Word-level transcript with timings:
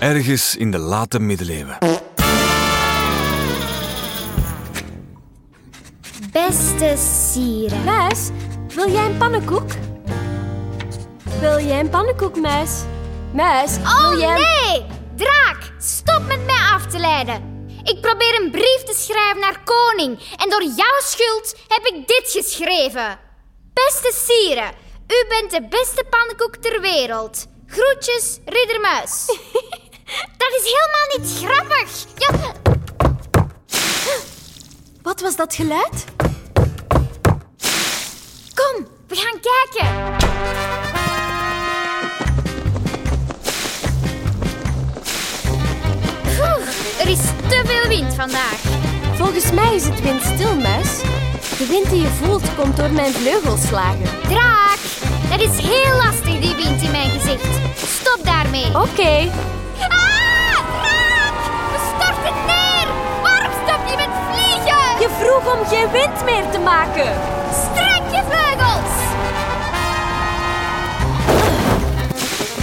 Ergens 0.00 0.56
in 0.56 0.70
de 0.70 0.78
late 0.78 1.18
middeleeuwen. 1.20 1.78
Beste 6.32 6.96
sieren. 7.32 7.84
Muis, 7.84 8.28
wil 8.74 8.90
jij 8.90 9.04
een 9.04 9.16
pannenkoek? 9.18 9.70
Wil 11.40 11.58
jij 11.60 11.80
een 11.80 11.88
pannenkoek, 11.90 12.36
Muis? 12.36 12.70
Muis, 13.32 13.76
Oh 13.76 14.08
wil 14.08 14.18
jij... 14.18 14.34
een- 14.34 14.40
nee! 14.72 14.86
Draak, 15.16 15.72
stop 15.78 16.22
met 16.26 16.44
mij 16.46 16.60
af 16.74 16.86
te 16.86 16.98
leiden. 16.98 17.66
Ik 17.84 18.00
probeer 18.00 18.40
een 18.40 18.50
brief 18.50 18.82
te 18.84 18.94
schrijven 18.96 19.40
naar 19.40 19.62
koning 19.64 20.18
en 20.36 20.50
door 20.50 20.62
jouw 20.62 21.00
schuld 21.00 21.56
heb 21.68 21.84
ik 21.84 22.06
dit 22.06 22.22
geschreven. 22.30 23.18
Beste 23.72 24.12
sieren, 24.26 24.70
u 25.06 25.24
bent 25.28 25.50
de 25.50 25.66
beste 25.68 26.04
pannenkoek 26.10 26.56
ter 26.56 26.80
wereld. 26.80 27.46
Groetjes, 27.66 28.38
Ridder 28.44 28.80
Muis. 28.80 29.24
Dat 30.36 30.52
is 30.60 30.64
helemaal 30.64 31.08
niet 31.16 31.26
grappig. 31.44 32.04
Ja, 32.16 32.52
Wat 35.02 35.20
was 35.20 35.36
dat 35.36 35.54
geluid? 35.54 36.04
kom, 38.54 38.86
we 39.08 39.14
gaan 39.16 39.40
kijken. 39.40 40.18
Oeh, 46.40 46.66
er 47.00 47.08
is 47.08 47.18
te 47.48 47.62
veel 47.64 47.88
wind 47.88 48.14
vandaag. 48.14 48.58
Volgens 49.16 49.52
mij 49.52 49.74
is 49.74 49.84
het 49.84 50.00
windstil, 50.02 50.56
Muis. 50.56 50.98
De 51.58 51.66
wind 51.68 51.90
die 51.90 52.00
je 52.02 52.08
voelt 52.22 52.54
komt 52.56 52.76
door 52.76 52.90
mijn 52.90 53.12
vleugelslagen. 53.12 54.02
Draak, 54.28 54.78
dat 55.30 55.40
is 55.40 55.58
heel 55.58 55.96
lastig, 55.96 56.40
die 56.40 56.54
wind 56.54 56.82
in 56.82 56.90
mijn 56.90 57.10
gezicht. 57.10 57.46
Stop 58.00 58.20
daarmee. 58.24 58.66
Oké, 58.66 59.30
vroeg 65.40 65.58
om 65.60 65.66
geen 65.66 65.90
wind 65.90 66.24
meer 66.24 66.50
te 66.50 66.58
maken. 66.58 67.12
Strek 67.52 68.02
je 68.10 68.22
vleugels! 68.28 68.94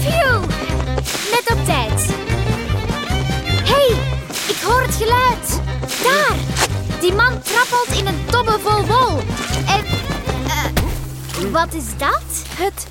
Phew, 0.00 0.40
net 1.30 1.50
op 1.50 1.64
tijd. 1.64 2.08
hey, 3.62 3.96
ik 4.48 4.60
hoor 4.62 4.82
het 4.82 4.94
geluid. 4.94 5.60
Daar, 6.02 6.36
die 7.00 7.12
man 7.12 7.42
trappelt 7.42 7.98
in 7.98 8.06
een 8.06 8.24
tobbe 8.30 8.58
vol 8.60 8.86
wol. 8.86 9.18
En, 9.66 9.84
eh, 10.46 11.52
wat 11.52 11.74
is 11.74 11.96
dat? 11.98 12.22
Het 12.54 12.86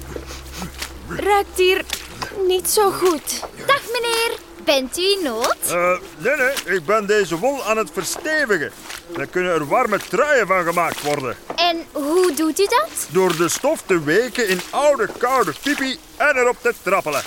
ruikt 1.08 1.58
hier 1.58 1.86
niet 2.48 2.70
zo 2.70 2.92
goed. 2.92 3.40
Dag 3.66 3.82
meneer, 3.92 4.32
bent 4.64 4.98
u 4.98 5.02
in 5.02 5.20
nood? 5.24 5.58
Eh, 5.70 6.00
nee, 6.18 6.36
nee, 6.36 6.76
ik 6.76 6.86
ben 6.86 7.06
deze 7.08 7.38
wol 7.38 7.64
aan 7.64 7.78
het 7.78 7.90
verstevigen. 7.94 8.72
Dan 9.16 9.30
kunnen 9.30 9.54
er 9.54 9.68
warme 9.68 9.98
truien 10.10 10.48
van 10.48 10.64
gemaakt 10.64 11.02
worden. 11.02 11.36
En 11.56 11.86
hoe 11.92 12.34
doet 12.36 12.60
u 12.60 12.66
dat? 12.66 13.08
Door 13.12 13.36
de 13.38 13.50
stof 13.50 13.82
te 13.86 14.04
weken 14.04 14.48
in 14.48 14.62
oude 14.70 15.10
koude 15.18 15.54
pipi 15.64 15.98
en 16.18 16.36
erop 16.36 16.58
te 16.62 16.74
trappelen. 16.84 17.22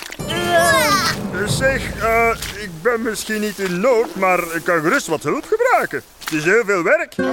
Zeg, 1.47 2.01
eh, 2.01 2.29
ik 2.61 2.69
ben 2.81 3.01
misschien 3.01 3.41
niet 3.41 3.59
in 3.59 3.79
nood, 3.79 4.15
maar 4.15 4.39
ik 4.55 4.63
kan 4.63 4.81
gerust 4.81 5.07
wat 5.07 5.23
hulp 5.23 5.45
gebruiken. 5.47 6.03
Het 6.19 6.31
is 6.31 6.43
heel 6.43 6.63
veel 6.65 6.83
werk. 6.83 7.13
Eh, 7.17 7.25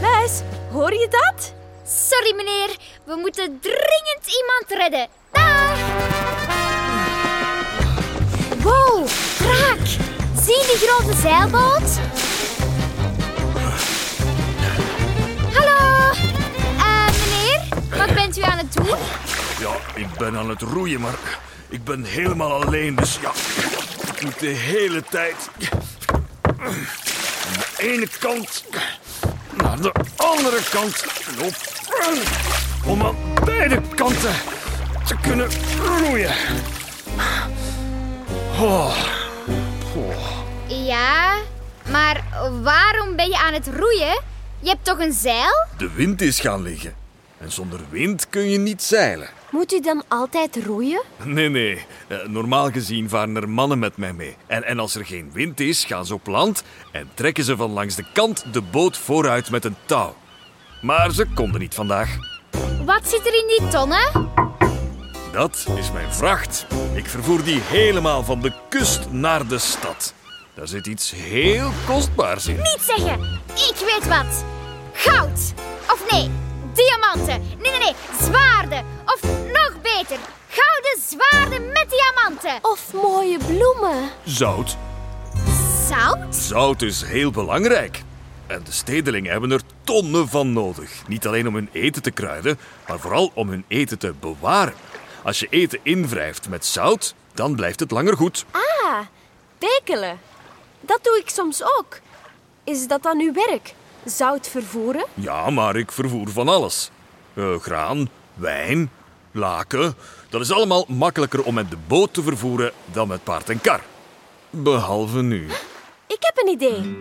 Muis, 0.00 0.40
hoor 0.72 0.92
je 0.92 1.08
dat? 1.10 1.54
sorry 1.88 2.34
meneer, 2.36 2.76
we 3.04 3.16
moeten 3.16 3.58
dringend 3.60 4.26
iemand 4.26 4.82
redden. 4.82 5.08
Dag! 5.32 5.78
Wow! 8.62 9.06
Zie 10.46 10.66
die 10.66 10.88
grote 10.88 11.16
zeilboot? 11.20 11.98
Hallo? 15.52 16.12
Eh, 16.78 17.06
meneer, 17.20 17.60
wat 17.96 18.14
bent 18.14 18.38
u 18.38 18.42
aan 18.42 18.58
het 18.58 18.72
doen? 18.72 18.98
Ja, 19.58 19.76
ik 19.94 20.14
ben 20.18 20.36
aan 20.36 20.48
het 20.48 20.62
roeien, 20.62 21.00
maar 21.00 21.18
ik 21.68 21.84
ben 21.84 22.04
helemaal 22.04 22.62
alleen. 22.62 22.94
Dus 22.94 23.18
ja, 23.20 23.30
ik 24.14 24.22
moet 24.22 24.40
de 24.40 24.46
hele 24.46 25.02
tijd 25.10 25.34
van 26.56 26.74
de 27.52 27.66
ene 27.76 28.08
kant 28.18 28.64
naar 29.62 29.80
de 29.80 29.92
andere 30.16 30.58
kant 30.70 31.04
lopen. 31.38 32.22
Om 32.84 33.02
aan 33.02 33.16
beide 33.44 33.80
kanten 33.94 34.34
te 35.06 35.16
kunnen 35.22 35.48
roeien. 36.00 36.34
Oh. 38.60 39.25
Ja, 40.66 41.36
maar 41.90 42.24
waarom 42.62 43.16
ben 43.16 43.28
je 43.28 43.38
aan 43.38 43.52
het 43.52 43.66
roeien? 43.66 44.20
Je 44.60 44.68
hebt 44.68 44.84
toch 44.84 44.98
een 44.98 45.12
zeil? 45.12 45.66
De 45.78 45.90
wind 45.94 46.22
is 46.22 46.40
gaan 46.40 46.62
liggen. 46.62 46.94
En 47.38 47.52
zonder 47.52 47.80
wind 47.90 48.28
kun 48.28 48.50
je 48.50 48.58
niet 48.58 48.82
zeilen. 48.82 49.28
Moet 49.50 49.72
u 49.72 49.80
dan 49.80 50.04
altijd 50.08 50.58
roeien? 50.64 51.02
Nee, 51.24 51.48
nee. 51.48 51.86
Eh, 52.08 52.18
normaal 52.26 52.70
gezien 52.70 53.08
varen 53.08 53.36
er 53.36 53.48
mannen 53.48 53.78
met 53.78 53.96
mij 53.96 54.12
mee. 54.12 54.36
En, 54.46 54.64
en 54.64 54.78
als 54.78 54.94
er 54.94 55.06
geen 55.06 55.30
wind 55.32 55.60
is, 55.60 55.84
gaan 55.84 56.06
ze 56.06 56.14
op 56.14 56.26
land 56.26 56.62
en 56.92 57.10
trekken 57.14 57.44
ze 57.44 57.56
van 57.56 57.70
langs 57.70 57.94
de 57.94 58.04
kant 58.12 58.44
de 58.52 58.62
boot 58.62 58.96
vooruit 58.96 59.50
met 59.50 59.64
een 59.64 59.76
touw. 59.86 60.16
Maar 60.82 61.10
ze 61.12 61.26
konden 61.34 61.60
niet 61.60 61.74
vandaag. 61.74 62.16
Wat 62.84 63.08
zit 63.08 63.26
er 63.26 63.34
in 63.34 63.58
die 63.58 63.68
tonnen? 63.68 64.25
Dat 65.36 65.66
is 65.78 65.92
mijn 65.92 66.12
vracht. 66.12 66.66
Ik 66.94 67.06
vervoer 67.06 67.44
die 67.44 67.60
helemaal 67.60 68.24
van 68.24 68.40
de 68.40 68.52
kust 68.68 69.10
naar 69.10 69.46
de 69.46 69.58
stad. 69.58 70.14
Daar 70.54 70.68
zit 70.68 70.86
iets 70.86 71.10
heel 71.10 71.70
kostbaars 71.86 72.46
in. 72.46 72.56
Niet 72.56 72.80
zeggen! 72.80 73.40
Ik 73.54 73.74
weet 73.76 74.08
wat! 74.08 74.44
Goud! 74.92 75.52
Of 75.92 76.10
nee, 76.10 76.30
diamanten! 76.74 77.42
Nee, 77.62 77.70
nee, 77.70 77.78
nee, 77.78 77.94
zwaarden! 78.20 78.84
Of 79.04 79.22
nog 79.52 79.72
beter, 79.82 80.18
gouden 80.48 81.00
zwaarden 81.08 81.66
met 81.72 81.86
diamanten! 81.90 82.70
Of 82.70 82.92
mooie 82.92 83.38
bloemen? 83.38 84.10
Zout. 84.24 84.76
Zout? 85.88 86.34
Zout 86.34 86.82
is 86.82 87.02
heel 87.02 87.30
belangrijk. 87.30 88.02
En 88.46 88.60
de 88.64 88.72
stedelingen 88.72 89.30
hebben 89.30 89.50
er 89.50 89.60
tonnen 89.84 90.28
van 90.28 90.52
nodig. 90.52 90.90
Niet 91.06 91.26
alleen 91.26 91.48
om 91.48 91.54
hun 91.54 91.68
eten 91.72 92.02
te 92.02 92.10
kruiden, 92.10 92.58
maar 92.88 92.98
vooral 92.98 93.30
om 93.34 93.48
hun 93.48 93.64
eten 93.68 93.98
te 93.98 94.14
bewaren. 94.20 94.74
Als 95.26 95.38
je 95.38 95.46
eten 95.50 95.78
invrijft 95.82 96.48
met 96.48 96.66
zout, 96.66 97.14
dan 97.34 97.54
blijft 97.54 97.80
het 97.80 97.90
langer 97.90 98.16
goed. 98.16 98.44
Ah, 98.50 98.98
bekelen. 99.58 100.20
Dat 100.80 100.98
doe 101.02 101.18
ik 101.18 101.28
soms 101.28 101.62
ook. 101.62 101.98
Is 102.64 102.88
dat 102.88 103.02
dan 103.02 103.20
uw 103.20 103.32
werk? 103.32 103.74
Zout 104.04 104.48
vervoeren? 104.48 105.04
Ja, 105.14 105.50
maar 105.50 105.76
ik 105.76 105.92
vervoer 105.92 106.28
van 106.28 106.48
alles. 106.48 106.90
Eh, 107.34 107.58
graan, 107.58 108.08
wijn, 108.34 108.90
laken. 109.32 109.94
Dat 110.28 110.40
is 110.40 110.52
allemaal 110.52 110.84
makkelijker 110.88 111.42
om 111.42 111.54
met 111.54 111.70
de 111.70 111.78
boot 111.86 112.14
te 112.14 112.22
vervoeren 112.22 112.72
dan 112.84 113.08
met 113.08 113.24
paard 113.24 113.50
en 113.50 113.60
kar. 113.60 113.80
Behalve 114.50 115.22
nu. 115.22 115.46
Ik 116.16 116.18
heb 116.20 116.38
een 116.42 116.52
idee. 116.52 116.96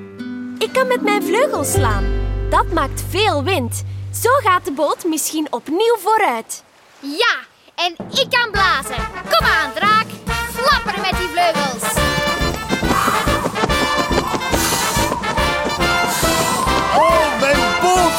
Ik 0.57 0.73
kan 0.73 0.87
met 0.87 1.01
mijn 1.01 1.23
vleugels 1.23 1.71
slaan. 1.71 2.05
Dat 2.49 2.71
maakt 2.71 3.03
veel 3.09 3.43
wind. 3.43 3.83
Zo 4.13 4.29
gaat 4.29 4.65
de 4.65 4.71
boot 4.71 5.03
misschien 5.03 5.47
opnieuw 5.49 5.97
vooruit. 5.97 6.63
Ja, 6.99 7.53
en 7.75 7.95
ik 8.09 8.25
kan 8.29 8.51
blazen. 8.51 9.03
Kom 9.29 9.47
aan, 9.47 9.73
draak. 9.73 10.05
Flapperen 10.53 11.01
met 11.01 11.17
die 11.19 11.27
vleugels. 11.27 11.83
Oh, 16.97 17.39
mijn 17.39 17.57
boot! 17.81 18.17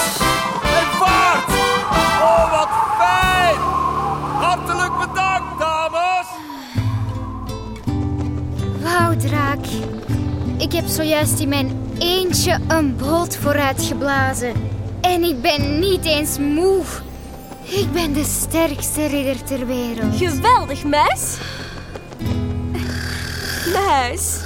Mijn 0.62 0.87
vaart! 0.99 1.49
Oh, 2.20 2.50
wat 2.50 2.69
fijn! 2.99 3.56
Hartelijk 4.41 4.99
bedankt, 4.99 5.59
dames! 5.59 6.26
Wauw, 8.82 9.17
draak. 9.17 9.67
Ik 10.59 10.73
heb 10.73 10.87
zojuist 10.87 11.41
in 11.41 11.49
mijn 11.49 11.88
eentje 11.99 12.59
een 12.69 12.97
boot 12.97 13.37
vooruit 13.37 13.82
geblazen. 13.82 14.55
En 15.00 15.23
ik 15.23 15.41
ben 15.41 15.79
niet 15.79 16.05
eens 16.05 16.38
moe. 16.38 16.85
Ik 17.68 17.92
ben 17.92 18.12
de 18.12 18.24
sterkste 18.24 19.06
ridder 19.06 19.44
ter 19.44 19.66
wereld. 19.66 20.16
Geweldig, 20.16 20.84
muis. 20.84 21.36
Muis. 23.72 24.44